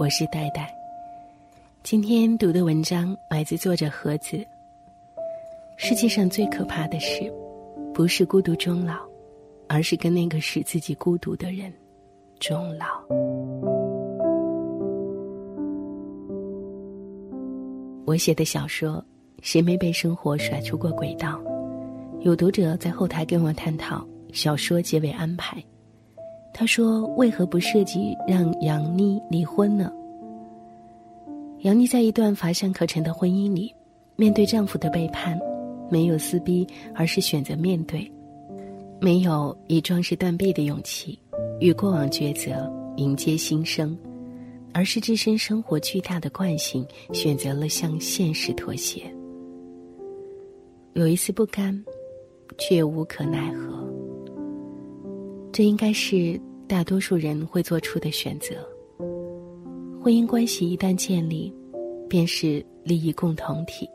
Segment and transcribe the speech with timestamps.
[0.00, 0.74] 我是戴戴。
[1.82, 4.42] 今天读的文章来自作者盒子。
[5.76, 7.30] 世界上最可怕的事，
[7.92, 8.94] 不是孤独终老，
[9.68, 11.70] 而是跟那个使自己孤独的人
[12.38, 12.86] 终老。
[18.06, 19.04] 我写的小说，
[19.42, 21.38] 谁没被生活甩出过轨道？
[22.20, 25.62] 有读者在后台跟我探讨小说结尾安排。
[26.52, 29.90] 他说：“为何不设计让杨妮离婚呢？”
[31.60, 33.74] 杨妮在一段乏善可陈的婚姻里，
[34.16, 35.38] 面对丈夫的背叛，
[35.90, 38.00] 没有撕逼，而是选择面对；
[39.00, 41.18] 没有以壮士断臂的勇气
[41.60, 43.96] 与过往抉择迎接新生，
[44.72, 49.02] 而是置身生活巨大的惯性，选择了向现实妥协。
[50.94, 51.82] 有一丝不甘，
[52.58, 53.86] 却无可奈何。
[55.60, 58.66] 这应该是大多数人会做出的选择。
[60.02, 61.52] 婚姻关系一旦建立，
[62.08, 63.86] 便是利益共同体，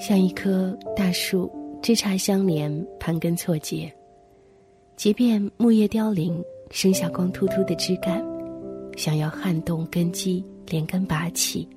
[0.00, 3.94] 像一棵大树，枝杈相连，盘根错节。
[4.96, 8.24] 即便木叶凋零，剩下光秃秃的枝干，
[8.96, 11.68] 想要撼动根基，连根拔起，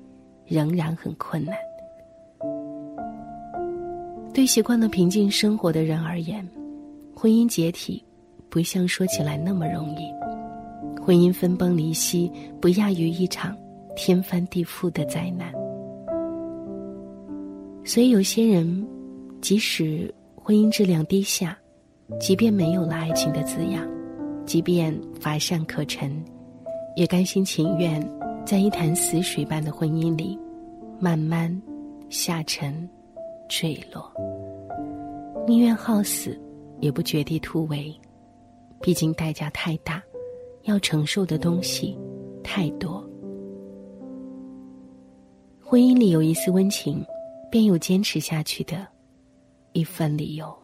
[0.46, 1.54] 仍然很困难。
[4.32, 6.48] 对习惯了平静生活的人而言，
[7.14, 8.02] 婚姻解体。
[8.50, 10.10] 不像说起来那么容易，
[11.02, 13.56] 婚姻分崩离析不亚于一场
[13.94, 15.52] 天翻地覆的灾难。
[17.84, 18.86] 所以有些人，
[19.40, 21.56] 即使婚姻质量低下，
[22.18, 23.86] 即便没有了爱情的滋养，
[24.44, 26.10] 即便乏善可陈，
[26.96, 28.00] 也甘心情愿
[28.44, 30.38] 在一潭死水般的婚姻里，
[30.98, 31.54] 慢慢
[32.08, 32.88] 下沉、
[33.48, 34.10] 坠落，
[35.46, 36.38] 宁愿耗死，
[36.80, 37.94] 也不绝地突围。
[38.80, 40.02] 毕竟代价太大，
[40.62, 41.98] 要承受的东西
[42.42, 43.04] 太多。
[45.60, 47.04] 婚姻里有一丝温情，
[47.50, 48.86] 便有坚持下去的
[49.72, 50.54] 一份理由。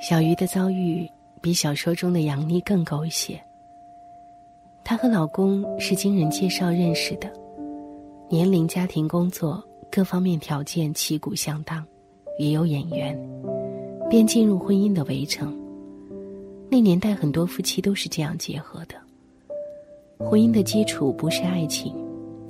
[0.00, 1.08] 小鱼的遭遇
[1.40, 3.40] 比小说中的杨妮更狗血。
[4.82, 7.30] 她和老公是经人介绍认识的，
[8.28, 11.86] 年龄、家庭、工作各方面条件旗鼓相当，
[12.38, 13.16] 也有眼缘，
[14.08, 15.56] 便进入婚姻的围城。
[16.70, 18.94] 那年代很多夫妻都是这样结合的。
[20.18, 21.92] 婚姻的基础不是爱情，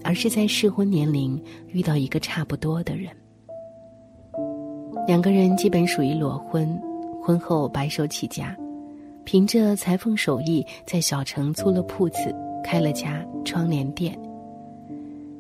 [0.05, 3.11] 而是在适婚年龄遇到一个差不多的人。
[5.07, 6.79] 两个人基本属于裸婚，
[7.23, 8.55] 婚后白手起家，
[9.25, 14.19] 凭着裁缝手艺在小城租了铺子，开了家窗帘店。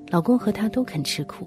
[0.09, 1.47] 老公和她都肯吃苦，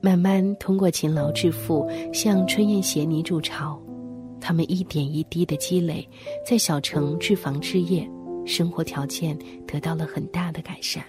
[0.00, 3.78] 慢慢通过勤劳致富，像春燕携泥筑巢。
[4.42, 6.06] 他们一点一滴的积累，
[6.44, 8.06] 在小城置房置业，
[8.44, 9.38] 生活条件
[9.68, 11.02] 得到了很大的改善。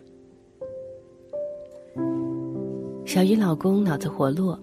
[3.06, 4.58] 小鱼老公脑子活络，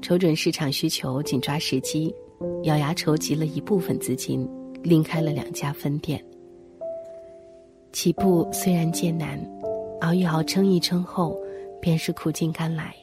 [0.00, 2.12] 瞅准市场需求，紧抓时机，
[2.62, 4.48] 咬牙筹集了一部分资金，
[4.82, 6.24] 另开了两家分店。
[7.92, 9.38] 起步虽然艰难，
[10.00, 11.38] 熬一熬，撑一撑后，
[11.82, 12.94] 便是苦尽甘来。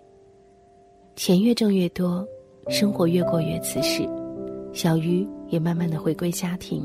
[1.16, 2.28] 钱越挣越多，
[2.68, 4.08] 生活越过越瓷实。
[4.78, 6.84] 小鱼也慢慢的回归家庭，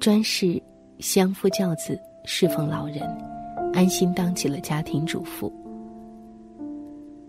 [0.00, 0.60] 专事
[0.98, 3.02] 相夫教子，侍奉老人，
[3.72, 5.52] 安心当起了家庭主妇。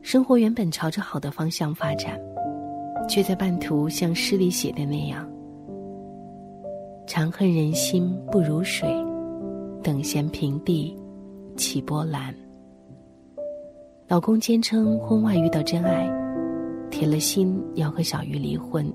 [0.01, 2.19] 生活原本朝着好的方向发展，
[3.07, 5.29] 却在半途像诗里写的那样
[7.05, 8.89] ：“长恨人心不如水，
[9.83, 10.97] 等闲平地
[11.55, 12.33] 起波澜。”
[14.09, 16.09] 老公坚称婚外遇到真爱，
[16.89, 18.91] 铁了心要和小鱼离婚。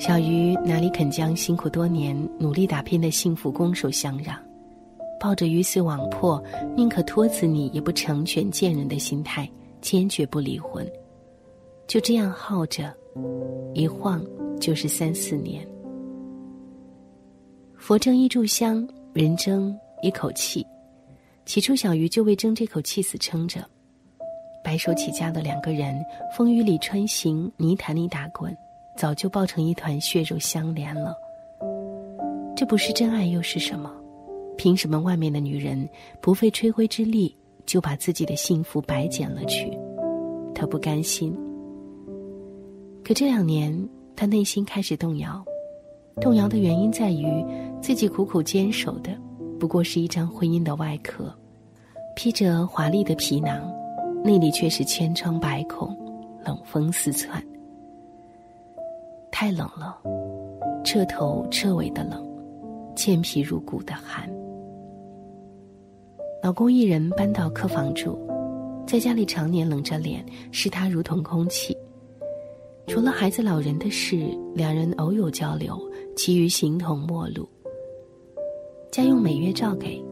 [0.00, 4.34] 小鱼哪里肯将辛苦多年、努力打拼的幸福拱手相让？
[5.20, 6.42] 抱着鱼死网破、
[6.74, 9.46] 宁可拖死你也不成全贱人的心态，
[9.82, 10.90] 坚决不离婚。
[11.86, 12.90] 就这样耗着，
[13.74, 14.24] 一晃
[14.58, 15.68] 就是三四年。
[17.76, 20.66] 佛争一炷香，人争一口气。
[21.44, 23.62] 起初，小鱼就为争这口气死撑着。
[24.64, 26.02] 白手起家的两个人，
[26.34, 28.56] 风雨里穿行，泥潭里打滚。
[29.00, 31.16] 早就抱成一团血肉相连了。
[32.54, 33.90] 这不是真爱又是什么？
[34.58, 35.88] 凭什么外面的女人
[36.20, 39.70] 不费吹灰之力就把自己的幸福白捡了去？
[40.54, 41.34] 他不甘心。
[43.02, 45.42] 可这两年，他内心开始动摇。
[46.20, 47.42] 动摇的原因在于，
[47.80, 49.10] 自己苦苦坚守的
[49.58, 51.34] 不过是一张婚姻的外壳，
[52.14, 53.66] 披着华丽的皮囊，
[54.22, 55.96] 内里却是千疮百孔，
[56.44, 57.42] 冷风四窜。
[59.42, 59.98] 太冷了，
[60.84, 62.22] 彻头彻尾的冷，
[62.94, 64.30] 健脾入骨的寒。
[66.42, 68.18] 老公一人搬到客房住，
[68.86, 70.22] 在家里常年冷着脸，
[70.52, 71.74] 视他如同空气。
[72.86, 75.74] 除了孩子、老人的事，两人偶有交流，
[76.14, 77.48] 其余形同陌路。
[78.92, 80.04] 家用每月照给，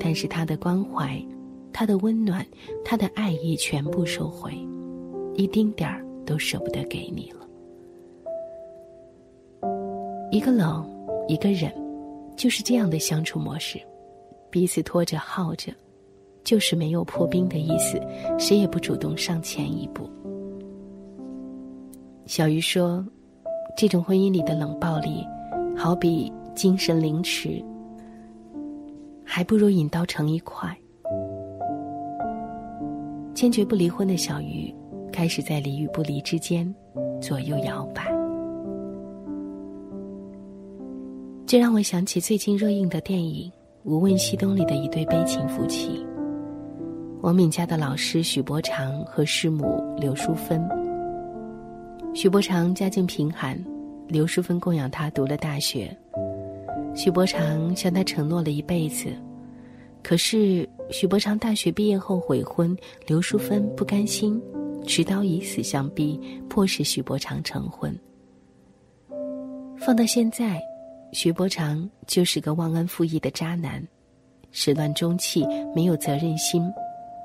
[0.00, 1.22] 但是他的关怀、
[1.70, 2.46] 他的温暖、
[2.82, 4.54] 他的爱意全部收回，
[5.34, 7.37] 一丁点儿都舍不得给你了。
[10.30, 10.86] 一个冷，
[11.26, 11.72] 一个忍，
[12.36, 13.80] 就是这样的相处模式。
[14.50, 15.72] 彼此拖着耗着，
[16.44, 18.00] 就是没有破冰的意思，
[18.38, 20.08] 谁也不主动上前一步。
[22.26, 23.04] 小鱼说
[23.76, 25.26] ：“这种婚姻里的冷暴力，
[25.74, 27.64] 好比精神凌迟，
[29.24, 30.76] 还不如引刀成一块。”
[33.32, 34.74] 坚决不离婚的小鱼，
[35.12, 36.74] 开始在离与不离之间
[37.20, 38.17] 左右摇摆。
[41.48, 43.50] 这让我想起最近热映的电影。
[43.82, 46.06] 《无问西东》里的一对悲情夫妻，
[47.22, 50.62] 王敏家的老师许伯常和师母刘淑芬。
[52.14, 53.58] 许伯常家境贫寒，
[54.08, 55.96] 刘淑芬供养他读了大学。
[56.94, 59.08] 许伯常向他承诺了一辈子，
[60.02, 64.38] 可是许伯常大学毕业后悔婚，刘淑芬不甘心，
[64.86, 67.98] 持刀以死相逼，迫使许伯常成婚。
[69.78, 70.60] 放到现在。
[71.12, 73.82] 徐伯长就是个忘恩负义的渣男，
[74.52, 75.44] 始乱终弃，
[75.74, 76.62] 没有责任心，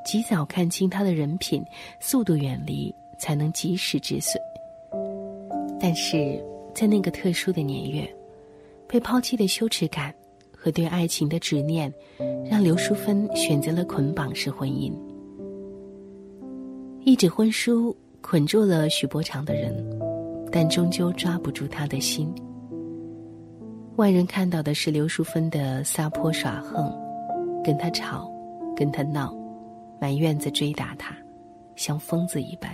[0.06, 1.64] 及早看清他的人品，
[2.00, 4.42] 速度远离，才能及时止损。
[5.80, 6.42] 但是
[6.74, 8.10] 在那个特殊的年月，
[8.88, 10.14] 被抛弃的羞耻感
[10.56, 11.94] 和对爱情的执念，
[12.50, 14.94] 让刘淑芬选择了捆绑式婚姻。
[17.02, 19.76] 一纸婚书捆住了许伯长的人，
[20.50, 22.34] 但终究抓不住他的心。
[23.96, 26.92] 外人看到的是刘淑芬的撒泼耍横，
[27.64, 28.28] 跟他吵，
[28.76, 29.32] 跟他闹，
[30.02, 31.16] 满院子追打他，
[31.76, 32.72] 像疯子一般。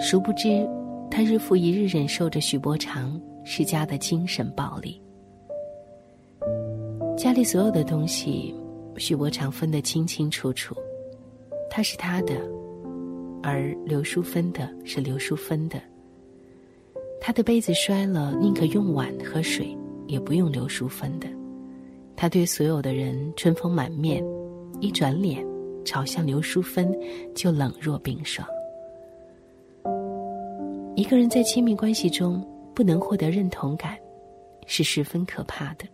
[0.00, 0.66] 殊不知，
[1.10, 4.98] 他日复一日忍受着许伯常施加的精神暴力。
[7.14, 8.54] 家里所有的东西，
[8.96, 10.74] 许伯常分得清清楚楚，
[11.68, 12.34] 他是他的，
[13.42, 15.78] 而刘淑芬的是刘淑芬的。
[17.20, 19.76] 他的杯子摔了，宁可用碗喝水。
[20.12, 21.26] 也不用刘淑芬的，
[22.14, 24.22] 他对所有的人春风满面，
[24.78, 25.42] 一转脸
[25.86, 26.94] 朝向刘淑芬
[27.34, 28.46] 就冷若冰霜。
[30.94, 33.96] 一个人在亲密关系中不能获得认同感，
[34.66, 35.86] 是十分可怕的。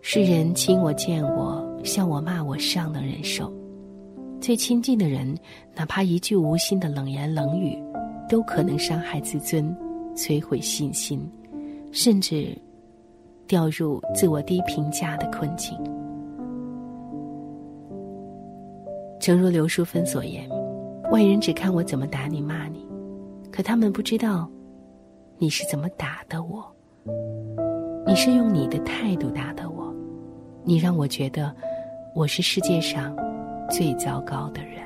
[0.00, 3.52] 世人亲我、见我、笑我、骂我尚能忍受，
[4.40, 5.36] 最亲近的人，
[5.76, 7.78] 哪怕一句无心的冷言冷语，
[8.30, 9.76] 都可能伤害自尊，
[10.16, 11.20] 摧毁信心，
[11.92, 12.56] 甚至。
[13.48, 15.76] 掉入自我低评价的困境。
[19.18, 20.48] 诚如刘淑芬所言，
[21.10, 22.86] 外人只看我怎么打你骂你，
[23.50, 24.48] 可他们不知道，
[25.38, 26.64] 你是怎么打的我。
[28.06, 29.92] 你是用你的态度打的我，
[30.62, 31.54] 你让我觉得
[32.14, 33.14] 我是世界上
[33.68, 34.78] 最糟糕的人。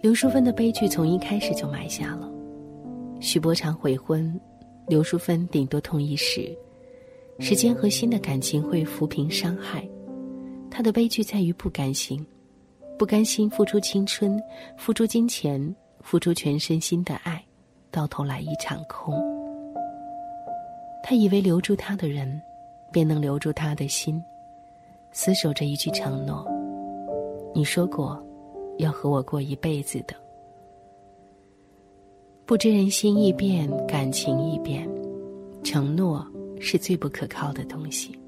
[0.00, 2.28] 刘淑芬的悲剧从一开始就埋下了。
[3.20, 4.40] 许伯常悔婚，
[4.86, 6.56] 刘淑芬顶多痛一时，
[7.40, 9.86] 时间和新的感情会抚平伤害。
[10.70, 12.24] 她的悲剧在于不甘心，
[12.96, 14.40] 不甘心付出青春、
[14.76, 17.44] 付出金钱、付出全身心的爱，
[17.90, 19.14] 到头来一场空。
[21.02, 22.40] 他以为留住他的人，
[22.92, 24.22] 便能留住他的心，
[25.10, 26.46] 死守着一句承诺
[27.54, 28.22] ：“你说过，
[28.76, 30.14] 要和我过一辈子的。”
[32.48, 34.88] 不知人心易变，感情易变，
[35.62, 36.26] 承诺
[36.58, 38.18] 是最不可靠的东西。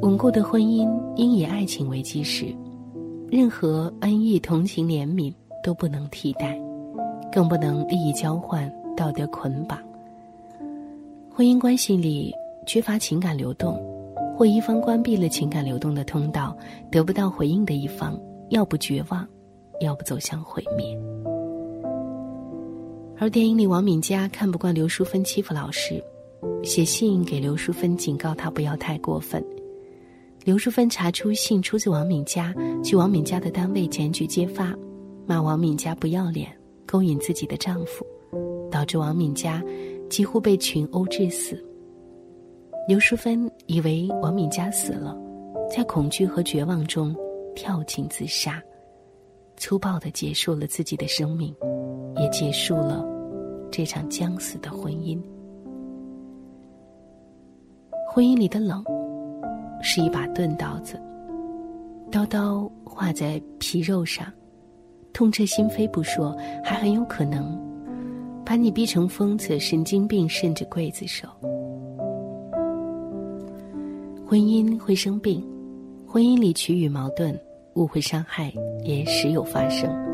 [0.00, 2.46] 稳固的婚姻应以爱情为基石，
[3.30, 5.30] 任何恩义、同情、怜悯
[5.62, 6.58] 都不能替代，
[7.30, 9.78] 更不能利益交换、道德捆绑。
[11.30, 12.32] 婚姻关系里
[12.66, 13.78] 缺乏情感流动，
[14.34, 16.56] 或一方关闭了情感流动的通道，
[16.90, 18.18] 得不到回应的一方，
[18.48, 19.28] 要不绝望，
[19.82, 20.98] 要不走向毁灭。
[23.18, 26.02] 而电影里，王敏佳看不惯刘淑芬欺负老师，
[26.62, 29.42] 写信给刘淑芬警告她不要太过分。
[30.44, 32.54] 刘淑芬查出信出自王敏佳，
[32.84, 34.74] 去王敏佳的单位检举揭发，
[35.26, 36.54] 骂王敏佳不要脸，
[36.84, 38.06] 勾引自己的丈夫，
[38.70, 39.64] 导致王敏佳
[40.10, 41.64] 几乎被群殴致死。
[42.86, 45.16] 刘淑芬以为王敏佳死了，
[45.74, 47.16] 在恐惧和绝望中
[47.54, 48.62] 跳井自杀，
[49.56, 51.52] 粗暴的结束了自己的生命。
[52.18, 53.04] 也结束了
[53.70, 55.18] 这场将死的婚姻。
[58.08, 58.82] 婚姻里的冷，
[59.82, 60.98] 是一把钝刀子，
[62.10, 64.26] 刀刀划在皮肉上，
[65.12, 67.60] 痛彻心扉不说，还很有可能
[68.44, 71.28] 把你逼成疯子、神经病，甚至刽子手。
[74.24, 75.44] 婚姻会生病，
[76.06, 77.38] 婚姻里取与矛盾、
[77.74, 80.05] 误会、伤害也时有发生。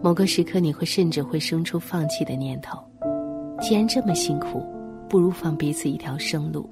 [0.00, 2.78] 某个时刻，你会甚至会生出放弃的念头。
[3.60, 4.64] 既然这么辛苦，
[5.08, 6.68] 不如放彼此一条生路。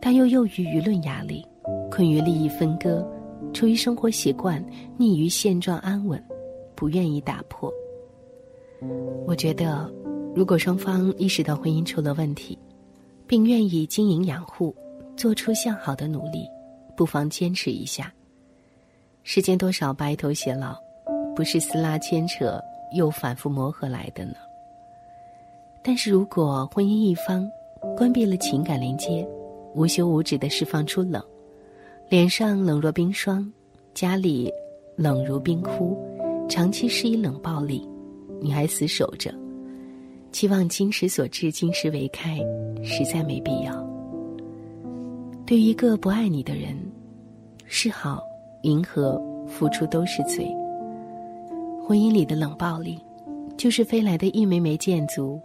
[0.00, 1.46] 但又囿于舆论压力，
[1.90, 3.06] 困于利益分割，
[3.52, 4.64] 出于生活习惯，
[4.98, 6.22] 溺于现状安稳，
[6.74, 7.72] 不愿意打破。
[9.26, 9.88] 我觉得，
[10.34, 12.58] 如果双方意识到婚姻出了问题，
[13.26, 14.74] 并愿意经营养护，
[15.16, 16.48] 做出向好的努力，
[16.96, 18.12] 不妨坚持一下。
[19.22, 20.76] 世间多少白头偕老。
[21.40, 22.60] 不是撕拉牵扯
[22.92, 24.34] 又反复磨合来的呢。
[25.82, 27.50] 但是如果婚姻一方
[27.96, 29.26] 关闭了情感连接，
[29.74, 31.24] 无休无止的释放出冷，
[32.10, 33.50] 脸上冷若冰霜，
[33.94, 34.52] 家里
[34.96, 35.96] 冷如冰窟，
[36.46, 37.88] 长期施以冷暴力，
[38.38, 39.34] 你还死守着，
[40.32, 42.38] 期望今时所至，今时为开，
[42.84, 43.74] 实在没必要。
[45.46, 46.76] 对一个不爱你的人，
[47.64, 48.22] 示好、
[48.60, 49.18] 迎合、
[49.48, 50.46] 付出都是罪。
[51.90, 53.04] 婚姻里的冷暴力，
[53.56, 55.40] 就是飞来的一枚枚箭足，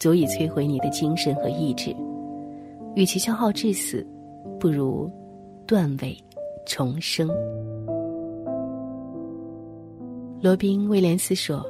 [0.00, 1.94] 足以摧毁你的精神和意志。
[2.96, 4.04] 与其消耗致死，
[4.58, 5.08] 不如
[5.64, 6.18] 断尾
[6.66, 7.28] 重生。
[10.40, 11.64] 罗宾·威廉斯说：“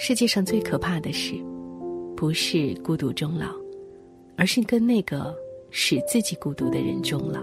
[0.00, 1.34] 世界上最可怕的事，
[2.16, 3.48] 不是孤独终老，
[4.36, 5.36] 而是跟那个
[5.68, 7.40] 使自己孤独的人终老。”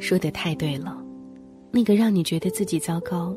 [0.00, 1.00] 说的太对了，
[1.70, 3.32] 那个让你觉得自己糟糕。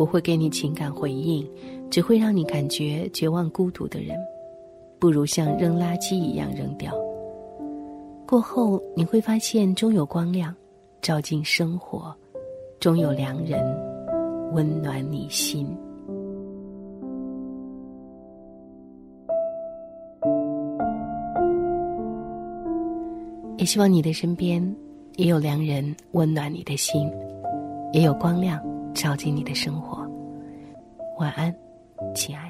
[0.00, 1.46] 不会给你情感回应，
[1.90, 4.16] 只会让你感觉绝望孤独的人，
[4.98, 6.90] 不如像扔垃圾一样扔掉。
[8.26, 10.56] 过后你会发现，终有光亮
[11.02, 12.14] 照进生活，
[12.78, 13.62] 终有良人
[14.54, 15.68] 温暖你心。
[23.58, 24.74] 也希望你的身边
[25.16, 27.06] 也有良人温暖你的心，
[27.92, 28.58] 也有光亮。
[28.94, 30.06] 照进你的生活，
[31.18, 31.54] 晚安，
[32.14, 32.49] 亲爱。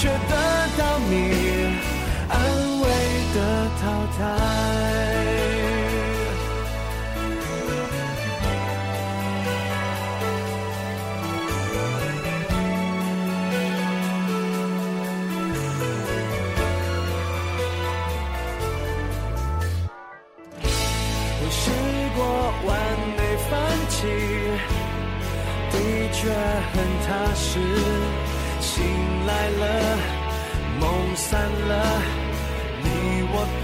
[0.00, 0.14] 却得
[0.78, 1.76] 到你
[2.28, 2.86] 安慰
[3.34, 4.77] 的淘汰。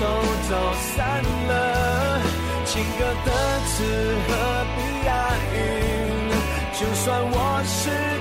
[0.01, 0.07] 都
[0.49, 2.21] 走散了
[2.65, 3.31] 情歌的
[3.67, 3.85] 词
[4.27, 4.31] 何
[4.75, 5.11] 必押
[5.55, 5.57] 韵
[6.73, 8.14] 就算我是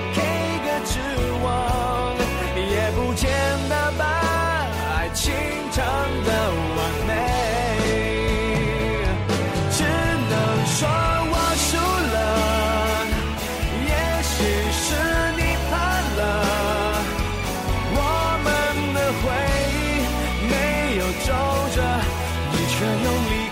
[22.76, 23.43] 却用力。